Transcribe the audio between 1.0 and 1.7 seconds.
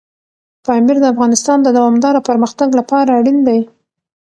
د افغانستان د